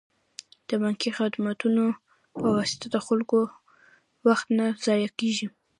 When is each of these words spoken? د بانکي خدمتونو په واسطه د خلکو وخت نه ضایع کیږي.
د 0.67 0.69
بانکي 0.81 1.09
خدمتونو 1.17 1.83
په 2.39 2.47
واسطه 2.55 2.85
د 2.95 2.97
خلکو 3.07 3.39
وخت 4.27 4.47
نه 4.57 4.65
ضایع 4.85 5.09
کیږي. 5.19 5.47